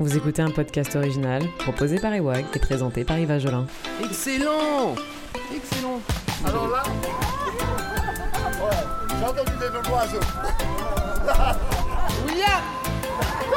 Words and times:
Vous 0.00 0.16
écoutez 0.16 0.40
un 0.42 0.50
podcast 0.50 0.96
original 0.96 1.42
proposé 1.58 1.98
par 2.00 2.12
Ewag 2.14 2.44
et 2.54 2.58
présenté 2.58 3.04
par 3.04 3.18
Yves 3.18 3.38
Jolin. 3.38 3.66
Excellent 4.02 4.94
Excellent 5.54 6.00
Alors 6.46 6.68
là, 6.68 6.82
ouais, 8.62 8.70
j'ai 9.18 9.24
entendu 9.26 9.52
des 9.60 9.68
noms 9.68 9.82
d'oiseaux. 9.88 10.20
William 12.26 12.62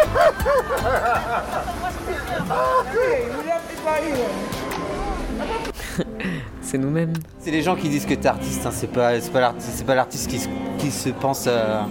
C'est 6.62 6.78
nous-mêmes. 6.78 7.14
C'est 7.40 7.52
les 7.52 7.62
gens 7.62 7.76
qui 7.76 7.90
disent 7.90 8.06
que 8.06 8.14
t'es 8.16 8.28
artiste, 8.28 8.66
hein. 8.66 8.72
c'est 8.74 8.88
pas, 8.92 9.20
c'est 9.22 9.32
pas 9.32 9.40
l'artiste, 9.42 9.72
c'est 9.76 9.86
pas 9.86 9.96
l'artiste 9.96 10.30
qui, 10.30 10.40
se- 10.40 10.48
qui 10.80 10.92
se 10.92 11.10
pense 11.10 11.46
euh, 11.48 11.82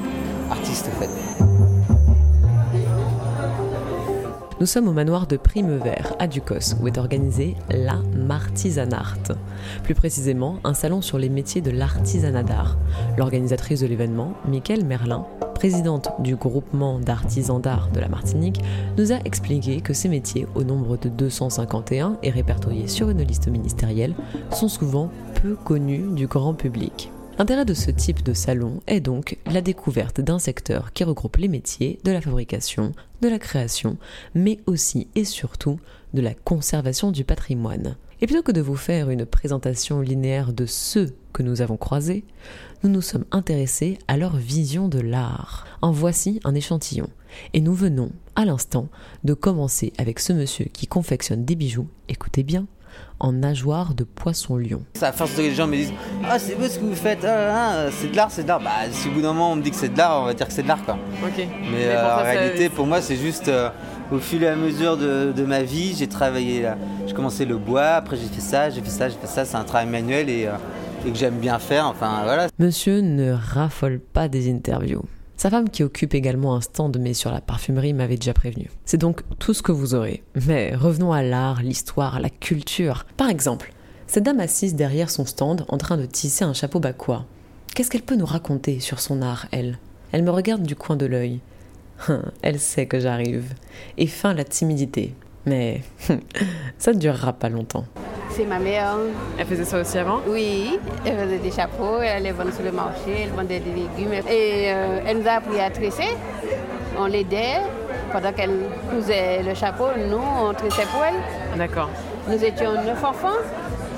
artiste 0.50 0.88
en 0.94 0.98
fait. 1.00 1.08
Nous 4.62 4.66
sommes 4.66 4.86
au 4.86 4.92
manoir 4.92 5.26
de 5.26 5.36
Primevère, 5.36 6.14
à 6.20 6.28
Ducos, 6.28 6.76
où 6.80 6.86
est 6.86 6.96
organisée 6.96 7.56
la 7.68 7.96
Martisanart. 8.14 9.18
Plus 9.82 9.96
précisément, 9.96 10.60
un 10.62 10.72
salon 10.72 11.00
sur 11.00 11.18
les 11.18 11.28
métiers 11.28 11.60
de 11.60 11.72
l'artisanat 11.72 12.44
d'art. 12.44 12.78
L'organisatrice 13.18 13.80
de 13.80 13.88
l'événement, 13.88 14.34
Mickaël 14.46 14.84
Merlin, 14.84 15.26
présidente 15.56 16.10
du 16.20 16.36
groupement 16.36 17.00
d'artisans 17.00 17.60
d'art 17.60 17.90
de 17.90 17.98
la 17.98 18.08
Martinique, 18.08 18.60
nous 18.98 19.10
a 19.10 19.16
expliqué 19.24 19.80
que 19.80 19.94
ces 19.94 20.08
métiers, 20.08 20.46
au 20.54 20.62
nombre 20.62 20.96
de 20.96 21.08
251 21.08 22.18
et 22.22 22.30
répertoriés 22.30 22.86
sur 22.86 23.10
une 23.10 23.22
liste 23.22 23.48
ministérielle, 23.48 24.14
sont 24.52 24.68
souvent 24.68 25.10
peu 25.42 25.56
connus 25.56 26.04
du 26.12 26.28
grand 26.28 26.54
public. 26.54 27.10
L'intérêt 27.38 27.64
de 27.64 27.74
ce 27.74 27.90
type 27.90 28.22
de 28.22 28.34
salon 28.34 28.80
est 28.86 29.00
donc 29.00 29.38
la 29.46 29.62
découverte 29.62 30.20
d'un 30.20 30.38
secteur 30.38 30.92
qui 30.92 31.02
regroupe 31.02 31.38
les 31.38 31.48
métiers 31.48 31.98
de 32.04 32.12
la 32.12 32.20
fabrication, 32.20 32.92
de 33.22 33.28
la 33.28 33.38
création, 33.38 33.96
mais 34.34 34.60
aussi 34.66 35.08
et 35.14 35.24
surtout 35.24 35.80
de 36.12 36.20
la 36.20 36.34
conservation 36.34 37.10
du 37.10 37.24
patrimoine. 37.24 37.96
Et 38.20 38.26
plutôt 38.26 38.42
que 38.42 38.52
de 38.52 38.60
vous 38.60 38.76
faire 38.76 39.10
une 39.10 39.24
présentation 39.24 40.00
linéaire 40.00 40.52
de 40.52 40.66
ceux 40.66 41.16
que 41.32 41.42
nous 41.42 41.62
avons 41.62 41.78
croisés, 41.78 42.24
nous 42.84 42.90
nous 42.90 43.00
sommes 43.00 43.24
intéressés 43.32 43.98
à 44.06 44.16
leur 44.18 44.36
vision 44.36 44.88
de 44.88 45.00
l'art. 45.00 45.66
En 45.80 45.90
voici 45.90 46.38
un 46.44 46.54
échantillon. 46.54 47.08
Et 47.54 47.60
nous 47.62 47.74
venons, 47.74 48.12
à 48.36 48.44
l'instant, 48.44 48.88
de 49.24 49.34
commencer 49.34 49.92
avec 49.96 50.20
ce 50.20 50.34
monsieur 50.34 50.66
qui 50.66 50.86
confectionne 50.86 51.44
des 51.44 51.56
bijoux, 51.56 51.88
écoutez 52.08 52.42
bien, 52.42 52.66
en 53.20 53.32
nageoire 53.32 53.94
de 53.94 54.04
poisson-lion. 54.04 54.82
À 55.00 55.12
force 55.12 55.32
que 55.34 55.40
les 55.42 55.54
gens 55.54 55.66
me 55.66 55.76
disent 55.76 55.92
Ah, 56.28 56.38
c'est 56.38 56.54
beau 56.56 56.66
ce 56.68 56.78
que 56.78 56.84
vous 56.84 56.94
faites, 56.94 57.24
ah, 57.24 57.84
ah, 57.86 57.90
c'est 57.90 58.10
de 58.10 58.16
l'art, 58.16 58.30
c'est 58.30 58.42
de 58.42 58.48
l'art. 58.48 58.60
Bah, 58.60 58.70
si 58.90 59.08
au 59.08 59.12
bout 59.12 59.22
d'un 59.22 59.32
moment 59.32 59.52
on 59.52 59.56
me 59.56 59.62
dit 59.62 59.70
que 59.70 59.76
c'est 59.76 59.88
de 59.92 59.98
l'art, 59.98 60.22
on 60.22 60.24
va 60.26 60.34
dire 60.34 60.46
que 60.46 60.52
c'est 60.52 60.62
de 60.62 60.68
l'art 60.68 60.84
quoi. 60.84 60.98
Ok. 61.24 61.36
Mais, 61.70 61.86
euh, 61.86 62.18
en 62.18 62.22
réalité, 62.22 62.68
pour 62.68 62.86
moi, 62.86 63.00
c'est 63.00 63.16
juste 63.16 63.48
euh, 63.48 63.70
au 64.10 64.18
fil 64.18 64.42
et 64.42 64.48
à 64.48 64.56
mesure 64.56 64.96
de, 64.96 65.32
de 65.34 65.42
ma 65.44 65.62
vie, 65.62 65.94
j'ai 65.96 66.08
travaillé. 66.08 66.62
là. 66.62 66.76
J'ai 67.06 67.14
commencé 67.14 67.44
le 67.44 67.56
bois, 67.58 67.90
après 67.90 68.16
j'ai 68.16 68.26
fait 68.26 68.40
ça, 68.40 68.70
j'ai 68.70 68.80
fait 68.80 68.90
ça, 68.90 69.08
j'ai 69.08 69.16
fait 69.16 69.26
ça. 69.26 69.44
C'est 69.44 69.56
un 69.56 69.64
travail 69.64 69.86
manuel 69.88 70.28
et, 70.28 70.46
euh, 70.46 70.52
et 71.06 71.10
que 71.10 71.16
j'aime 71.16 71.38
bien 71.38 71.58
faire. 71.58 71.86
Enfin 71.86 72.22
voilà. 72.24 72.48
Monsieur 72.58 73.00
ne 73.00 73.32
raffole 73.32 73.98
pas 74.00 74.28
des 74.28 74.50
interviews. 74.52 75.04
Sa 75.42 75.50
femme, 75.50 75.70
qui 75.70 75.82
occupe 75.82 76.14
également 76.14 76.54
un 76.54 76.60
stand 76.60 76.96
mais 77.00 77.14
sur 77.14 77.32
la 77.32 77.40
parfumerie, 77.40 77.94
m'avait 77.94 78.14
déjà 78.14 78.32
prévenu. 78.32 78.70
C'est 78.84 78.96
donc 78.96 79.22
tout 79.40 79.54
ce 79.54 79.60
que 79.60 79.72
vous 79.72 79.96
aurez. 79.96 80.22
Mais 80.46 80.72
revenons 80.76 81.12
à 81.12 81.24
l'art, 81.24 81.64
l'histoire, 81.64 82.20
la 82.20 82.30
culture. 82.30 83.06
Par 83.16 83.28
exemple, 83.28 83.72
cette 84.06 84.22
dame 84.22 84.38
assise 84.38 84.76
derrière 84.76 85.10
son 85.10 85.26
stand 85.26 85.64
en 85.66 85.78
train 85.78 85.96
de 85.96 86.06
tisser 86.06 86.44
un 86.44 86.52
chapeau 86.52 86.78
bacois. 86.78 87.26
Qu'est-ce 87.74 87.90
qu'elle 87.90 88.02
peut 88.02 88.14
nous 88.14 88.24
raconter 88.24 88.78
sur 88.78 89.00
son 89.00 89.20
art, 89.20 89.48
elle? 89.50 89.80
Elle 90.12 90.22
me 90.22 90.30
regarde 90.30 90.62
du 90.62 90.76
coin 90.76 90.94
de 90.94 91.06
l'œil. 91.06 91.40
Hein, 92.06 92.22
Elle 92.42 92.60
sait 92.60 92.86
que 92.86 93.00
j'arrive. 93.00 93.52
Et 93.98 94.06
fin 94.06 94.34
la 94.34 94.44
timidité. 94.44 95.12
Mais 95.44 95.82
ça 96.78 96.92
ne 96.92 97.00
durera 97.00 97.32
pas 97.32 97.48
longtemps. 97.48 97.86
C'est 98.34 98.46
ma 98.46 98.58
mère. 98.58 98.96
Elle 99.38 99.46
faisait 99.46 99.64
ça 99.64 99.80
aussi 99.80 99.98
avant? 99.98 100.20
Oui, 100.26 100.78
elle 101.04 101.18
faisait 101.18 101.38
des 101.38 101.50
chapeaux, 101.50 102.00
elle 102.02 102.22
les 102.22 102.32
vendait 102.32 102.52
sur 102.52 102.64
le 102.64 102.72
marché, 102.72 103.24
elle 103.24 103.30
vendait 103.30 103.60
des 103.60 103.70
légumes. 103.70 104.14
Et 104.28 104.72
euh, 104.72 105.00
elle 105.06 105.18
nous 105.18 105.28
a 105.28 105.32
appris 105.32 105.60
à 105.60 105.70
tresser. 105.70 106.16
On 106.98 107.06
l'aidait. 107.06 107.60
Pendant 108.10 108.32
qu'elle 108.32 108.68
cousait 108.90 109.42
le 109.42 109.54
chapeau, 109.54 109.86
nous, 109.96 110.20
on 110.20 110.52
tressait 110.52 110.86
pour 110.92 111.02
elle. 111.04 111.58
D'accord. 111.58 111.88
Nous 112.28 112.44
étions 112.44 112.72
neuf 112.72 113.02
enfants. 113.02 113.38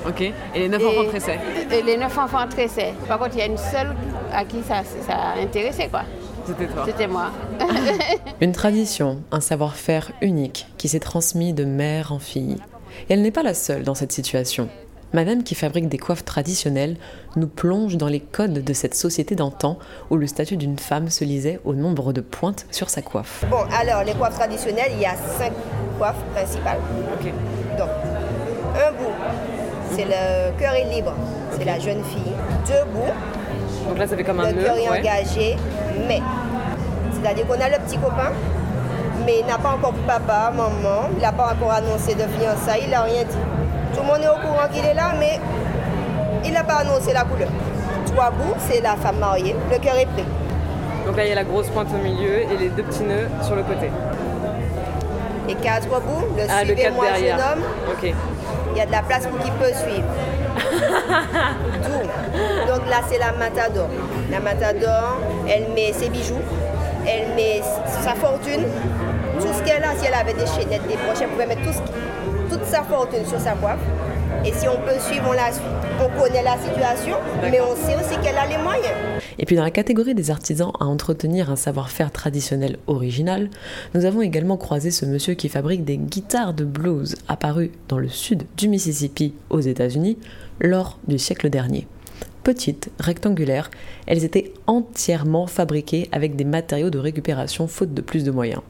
Ok. 0.07 0.21
Et 0.21 0.33
les 0.55 0.69
neuf 0.69 0.81
et, 0.81 1.75
Et 1.75 1.81
les 1.81 1.97
neuf 1.97 2.17
enfants 2.17 2.47
tressaient. 2.49 2.93
Par 3.07 3.19
contre, 3.19 3.31
il 3.33 3.39
y 3.39 3.41
a 3.41 3.47
une 3.47 3.57
seule 3.57 3.93
à 4.33 4.45
qui 4.45 4.61
ça, 4.63 4.83
ça 5.05 5.13
a 5.13 5.41
intéressé, 5.41 5.87
quoi. 5.89 6.01
C'était 6.45 6.67
toi. 6.67 6.83
C'était 6.85 7.07
moi. 7.07 7.31
Une 8.41 8.51
tradition, 8.51 9.23
un 9.31 9.39
savoir-faire 9.39 10.11
unique 10.21 10.67
qui 10.77 10.87
s'est 10.87 10.99
transmis 10.99 11.53
de 11.53 11.65
mère 11.65 12.11
en 12.11 12.19
fille. 12.19 12.57
Et 13.09 13.13
elle 13.13 13.21
n'est 13.21 13.31
pas 13.31 13.43
la 13.43 13.53
seule 13.53 13.83
dans 13.83 13.95
cette 13.95 14.11
situation. 14.11 14.69
Madame 15.13 15.43
qui 15.43 15.55
fabrique 15.55 15.87
des 15.87 15.97
coiffes 15.97 16.25
traditionnelles 16.25 16.97
nous 17.37 17.47
plonge 17.47 17.95
dans 17.95 18.07
les 18.07 18.19
codes 18.19 18.63
de 18.63 18.73
cette 18.73 18.95
société 18.95 19.35
d'antan 19.35 19.79
où 20.09 20.17
le 20.17 20.27
statut 20.27 20.57
d'une 20.57 20.77
femme 20.77 21.09
se 21.09 21.23
lisait 21.23 21.59
au 21.63 21.73
nombre 21.73 22.11
de 22.11 22.21
pointes 22.21 22.65
sur 22.69 22.89
sa 22.89 23.01
coiffe. 23.01 23.45
Bon, 23.49 23.63
alors, 23.79 24.03
les 24.03 24.13
coiffes 24.13 24.35
traditionnelles, 24.35 24.91
il 24.93 25.01
y 25.01 25.05
a 25.05 25.15
cinq 25.15 25.53
coiffes 25.97 26.21
principales. 26.33 26.79
Ok. 27.13 27.31
Donc, 27.77 27.89
un 28.75 28.91
bout, 28.91 29.13
c'est 29.95 30.05
le 30.05 30.59
cœur 30.59 30.73
est 30.73 30.93
libre, 30.93 31.13
c'est 31.57 31.65
la 31.65 31.79
jeune 31.79 32.03
fille. 32.03 32.33
Deux 32.67 32.83
bouts, 32.91 33.87
Donc 33.87 33.97
là, 33.97 34.07
ça 34.07 34.17
fait 34.17 34.23
comme 34.23 34.41
un 34.41 34.51
le 34.51 34.63
cœur 34.63 34.75
est 34.75 34.89
ouais. 34.89 34.99
engagé, 34.99 35.55
mais. 36.07 36.21
C'est-à-dire 37.13 37.47
qu'on 37.47 37.53
a 37.53 37.69
le 37.69 37.77
petit 37.87 37.97
copain, 37.97 38.33
mais 39.25 39.39
il 39.41 39.45
n'a 39.45 39.57
pas 39.57 39.69
encore 39.69 39.93
papa, 40.07 40.51
maman, 40.55 41.09
il 41.15 41.21
n'a 41.21 41.31
pas 41.31 41.53
encore 41.53 41.71
annoncé 41.71 42.15
de 42.15 42.23
fiançailles, 42.39 42.83
il 42.85 42.89
n'a 42.89 43.01
rien 43.03 43.23
dit. 43.23 43.37
Tout 43.93 44.01
le 44.01 44.07
monde 44.07 44.21
est 44.21 44.27
au 44.27 44.33
courant 44.47 44.67
qu'il 44.71 44.85
est 44.85 44.93
là, 44.93 45.13
mais 45.19 45.39
il 46.43 46.51
n'a 46.53 46.63
pas 46.63 46.75
annoncé 46.77 47.13
la 47.13 47.23
couleur. 47.23 47.49
Trois 48.07 48.31
bouts, 48.31 48.55
c'est 48.59 48.81
la 48.81 48.95
femme 48.95 49.17
mariée, 49.19 49.55
le 49.71 49.77
cœur 49.77 49.95
est 49.95 50.05
pris. 50.07 50.25
Donc 51.05 51.17
là, 51.17 51.23
il 51.25 51.29
y 51.29 51.31
a 51.31 51.35
la 51.35 51.43
grosse 51.43 51.67
pointe 51.69 51.87
au 51.93 52.03
milieu 52.03 52.41
et 52.41 52.57
les 52.57 52.69
deux 52.69 52.83
petits 52.83 53.03
nœuds 53.03 53.29
sur 53.43 53.55
le 53.55 53.63
côté. 53.63 53.89
Et 55.47 55.55
quatre 55.55 55.87
bouts, 55.87 56.25
le 56.35 56.43
Ah, 56.49 56.63
suivez-moi 56.65 57.05
jeune 57.19 57.33
homme, 57.39 57.63
Ok. 57.91 58.11
il 58.73 58.77
y 58.77 58.81
a 58.81 58.85
de 58.87 58.91
la 58.91 59.01
place 59.03 59.27
pour 59.27 59.39
qu'il 59.39 59.51
peut 59.53 59.71
suivre. 59.73 60.07
Tout. 61.83 62.71
Donc 62.71 62.89
là, 62.89 62.97
c'est 63.07 63.19
la 63.19 63.31
matador. 63.33 63.87
La 64.31 64.39
matador, 64.39 65.17
elle 65.47 65.67
met 65.75 65.93
ses 65.93 66.09
bijoux, 66.09 66.39
elle 67.07 67.35
met 67.35 67.61
sa 68.01 68.15
fortune, 68.15 68.63
tout 69.39 69.53
ce 69.53 69.63
qu'elle 69.63 69.83
a. 69.83 69.95
Si 69.95 70.05
elle 70.05 70.13
avait 70.13 70.33
des 70.33 70.45
chaînettes, 70.45 70.87
des 70.87 70.95
broches, 70.95 71.21
elle 71.21 71.29
pouvait 71.29 71.47
mettre 71.47 71.61
toute 72.49 72.65
sa 72.65 72.83
fortune 72.83 73.25
sur 73.25 73.39
sa 73.39 73.53
coiffe. 73.53 73.79
Et 74.45 74.51
si 74.51 74.67
on 74.67 74.77
peut 74.77 74.99
suivre, 74.99 75.33
la. 75.33 75.49
On 75.97 76.09
connaît 76.21 76.43
la 76.43 76.57
situation, 76.57 77.15
mais 77.49 77.61
on 77.61 77.73
sait 77.73 77.95
aussi 77.95 78.19
qu'elle 78.21 78.37
a 78.37 78.45
les 78.45 78.61
moyens. 78.61 78.93
Et 79.39 79.45
puis 79.45 79.55
dans 79.55 79.63
la 79.63 79.71
catégorie 79.71 80.13
des 80.13 80.29
artisans 80.29 80.71
à 80.79 80.85
entretenir 80.85 81.49
un 81.49 81.55
savoir-faire 81.55 82.11
traditionnel 82.11 82.77
original, 82.87 83.49
nous 83.93 84.03
avons 84.03 84.21
également 84.21 84.57
croisé 84.57 84.91
ce 84.91 85.05
monsieur 85.05 85.35
qui 85.35 85.47
fabrique 85.47 85.85
des 85.85 85.97
guitares 85.97 86.53
de 86.53 86.65
blues 86.65 87.15
apparues 87.29 87.71
dans 87.87 87.97
le 87.97 88.09
sud 88.09 88.43
du 88.57 88.67
Mississippi 88.67 89.33
aux 89.49 89.61
États-Unis 89.61 90.17
lors 90.59 90.99
du 91.07 91.17
siècle 91.17 91.49
dernier. 91.49 91.87
Petites, 92.43 92.91
rectangulaires, 92.99 93.71
elles 94.05 94.25
étaient 94.25 94.53
entièrement 94.67 95.47
fabriquées 95.47 96.09
avec 96.11 96.35
des 96.35 96.45
matériaux 96.45 96.89
de 96.89 96.99
récupération 96.99 97.67
faute 97.67 97.93
de 97.93 98.01
plus 98.01 98.23
de 98.23 98.31
moyens. 98.31 98.61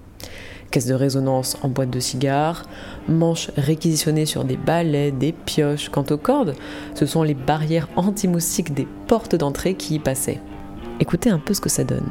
Caisse 0.71 0.87
de 0.87 0.93
résonance 0.93 1.57
en 1.63 1.69
boîte 1.69 1.89
de 1.89 1.99
cigares, 1.99 2.63
manches 3.07 3.51
réquisitionnées 3.57 4.25
sur 4.25 4.43
des 4.43 4.57
balais, 4.57 5.11
des 5.11 5.31
pioches. 5.31 5.89
Quant 5.89 6.05
aux 6.09 6.17
cordes, 6.17 6.55
ce 6.93 7.05
sont 7.05 7.23
les 7.23 7.33
barrières 7.33 7.87
anti-moustiques 7.95 8.73
des 8.73 8.87
portes 9.07 9.35
d'entrée 9.35 9.75
qui 9.75 9.95
y 9.95 9.99
passaient. 9.99 10.41
Écoutez 10.99 11.29
un 11.29 11.39
peu 11.39 11.53
ce 11.53 11.61
que 11.61 11.69
ça 11.69 11.83
donne. 11.83 12.07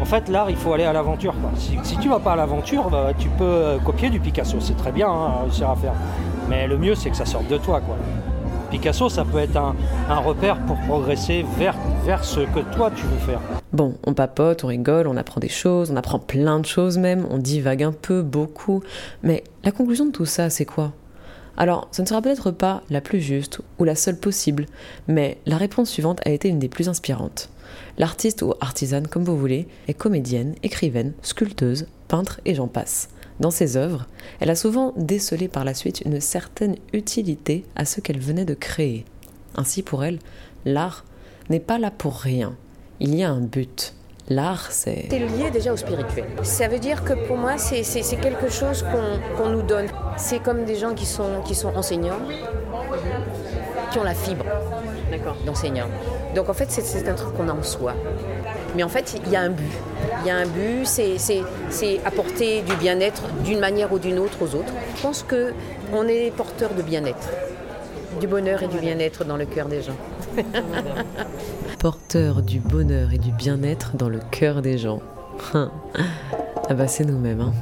En 0.00 0.06
fait, 0.06 0.28
l'art, 0.28 0.50
il 0.50 0.56
faut 0.56 0.72
aller 0.74 0.84
à 0.84 0.92
l'aventure. 0.92 1.34
Si, 1.56 1.96
tu 1.96 2.10
vas 2.10 2.18
pas 2.18 2.34
à 2.34 2.36
l'aventure, 2.36 2.90
bah, 2.90 3.12
tu 3.18 3.28
peux 3.30 3.44
euh, 3.44 3.78
copier 3.78 4.10
du 4.10 4.20
Picasso. 4.20 4.60
C'est 4.60 4.76
très 4.76 4.92
bien, 4.92 5.08
hein, 5.08 5.46
à 5.48 5.76
faire. 5.76 5.94
Mais 6.48 6.66
le 6.66 6.76
mieux, 6.76 6.94
c'est 6.94 7.08
que 7.08 7.16
ça 7.16 7.24
sorte 7.24 7.48
de 7.48 7.56
toi. 7.56 7.80
Quoi. 7.80 7.96
Picasso, 8.74 9.08
ça 9.08 9.24
peut 9.24 9.38
être 9.38 9.56
un, 9.56 10.18
repère 10.18 10.58
pour 10.66 10.76
progresser 10.80 11.44
vers, 11.56 11.76
vers 12.04 12.24
ce 12.24 12.40
que 12.40 12.58
toi, 12.74 12.90
tu 12.90 13.06
veux 13.06 13.18
faire. 13.18 13.40
Bon, 13.72 13.94
on 14.04 14.14
papote, 14.14 14.64
on 14.64 14.66
rigole, 14.66 15.06
on 15.06 15.16
apprend 15.16 15.38
des 15.38 15.48
choses, 15.48 15.92
on 15.92 15.96
apprend 15.96 16.18
plein 16.18 16.58
de 16.58 16.66
choses 16.66 16.98
même, 16.98 17.24
on 17.30 17.38
divague 17.38 17.84
un 17.84 17.92
peu, 17.92 18.22
beaucoup. 18.22 18.82
Mais 19.22 19.44
la 19.62 19.70
conclusion 19.70 20.06
de 20.06 20.10
tout 20.10 20.26
ça, 20.26 20.50
c'est 20.50 20.64
quoi? 20.64 20.92
Alors, 21.56 21.86
ce 21.92 22.02
ne 22.02 22.06
sera 22.08 22.20
peut-être 22.20 22.50
pas 22.50 22.82
la 22.90 23.00
plus 23.00 23.20
juste 23.20 23.60
ou 23.78 23.84
la 23.84 23.94
seule 23.94 24.18
possible, 24.18 24.66
mais 25.06 25.38
la 25.46 25.56
réponse 25.56 25.88
suivante 25.88 26.20
a 26.26 26.30
été 26.30 26.48
une 26.48 26.58
des 26.58 26.68
plus 26.68 26.88
inspirantes. 26.88 27.50
L'artiste 27.96 28.42
ou 28.42 28.54
artisane, 28.60 29.06
comme 29.06 29.22
vous 29.22 29.38
voulez, 29.38 29.68
est 29.86 29.94
comédienne, 29.94 30.56
écrivaine, 30.64 31.12
sculpteuse, 31.22 31.86
peintre 32.08 32.40
et 32.44 32.56
j'en 32.56 32.66
passe. 32.66 33.08
Dans 33.40 33.50
ses 33.50 33.76
œuvres, 33.76 34.06
elle 34.40 34.50
a 34.50 34.54
souvent 34.54 34.92
décelé 34.96 35.48
par 35.48 35.64
la 35.64 35.74
suite 35.74 36.02
une 36.04 36.20
certaine 36.20 36.76
utilité 36.92 37.64
à 37.74 37.84
ce 37.84 38.00
qu'elle 38.00 38.20
venait 38.20 38.44
de 38.44 38.54
créer. 38.54 39.04
Ainsi, 39.56 39.82
pour 39.82 40.04
elle, 40.04 40.18
l'art 40.64 41.04
n'est 41.50 41.60
pas 41.60 41.78
là 41.78 41.90
pour 41.90 42.16
rien. 42.16 42.56
Il 43.00 43.14
y 43.14 43.24
a 43.24 43.30
un 43.30 43.40
but, 43.40 43.94
L'art, 44.30 44.72
c'est... 44.72 45.06
C'est 45.10 45.18
lié 45.18 45.50
déjà 45.52 45.72
au 45.74 45.76
spirituel. 45.76 46.24
Ça 46.42 46.66
veut 46.68 46.78
dire 46.78 47.04
que 47.04 47.12
pour 47.26 47.36
moi, 47.36 47.58
c'est 47.58 47.82
quelque 48.16 48.48
chose 48.48 48.82
qu'on 48.82 49.36
qu'on 49.36 49.50
nous 49.50 49.62
donne. 49.62 49.86
C'est 50.16 50.38
comme 50.38 50.64
des 50.64 50.76
gens 50.76 50.94
qui 50.94 51.04
sont, 51.04 51.42
qui 51.44 51.54
sont 51.54 51.68
enseignants, 51.76 52.20
qui 53.90 53.98
ont 53.98 54.02
la 54.02 54.14
fibre 54.14 54.46
d'enseignant. 55.44 55.88
Donc 56.34 56.48
en 56.48 56.54
fait, 56.54 56.70
c'est 56.70 57.08
un 57.08 57.14
truc 57.14 57.36
qu'on 57.36 57.48
a 57.48 57.52
en 57.52 57.62
soi. 57.62 57.92
Mais 58.74 58.82
en 58.82 58.88
fait, 58.88 59.20
il 59.24 59.32
y 59.32 59.36
a 59.36 59.40
un 59.40 59.50
but. 59.50 59.70
Il 60.22 60.28
y 60.28 60.30
a 60.30 60.36
un 60.36 60.46
but, 60.46 60.86
c'est 60.86 62.00
apporter 62.04 62.62
du 62.62 62.74
bien-être 62.76 63.22
d'une 63.44 63.60
manière 63.60 63.92
ou 63.92 63.98
d'une 63.98 64.18
autre 64.18 64.38
aux 64.42 64.54
autres. 64.54 64.72
Je 64.96 65.02
pense 65.02 65.22
qu'on 65.22 66.08
est 66.08 66.32
porteur 66.36 66.74
de 66.74 66.82
bien-être, 66.82 67.28
du 68.20 68.26
bonheur 68.26 68.62
et 68.62 68.68
du 68.68 68.78
bien-être 68.78 69.24
dans 69.24 69.36
le 69.36 69.44
cœur 69.44 69.68
des 69.68 69.82
gens. 69.82 69.96
porteur 71.78 72.42
du 72.42 72.58
bonheur 72.60 73.12
et 73.12 73.18
du 73.18 73.30
bien-être 73.30 73.96
dans 73.96 74.08
le 74.08 74.20
cœur 74.30 74.62
des 74.62 74.78
gens. 74.78 75.00
ah 75.52 75.68
bah 76.74 76.88
c'est 76.88 77.04
nous-mêmes. 77.04 77.40
Hein. 77.40 77.52